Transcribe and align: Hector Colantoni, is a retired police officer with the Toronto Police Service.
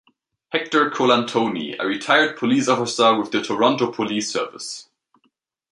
Hector 0.51 0.89
Colantoni, 0.89 1.73
is 1.75 1.75
a 1.79 1.85
retired 1.85 2.35
police 2.35 2.67
officer 2.67 3.13
with 3.13 3.29
the 3.29 3.39
Toronto 3.43 3.91
Police 3.91 4.31
Service. 4.33 4.89